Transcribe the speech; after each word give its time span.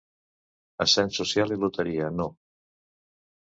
Ascens 0.85 1.19
social 1.21 1.53
i 1.57 1.59
loteria, 1.65 2.09
no. 2.23 2.27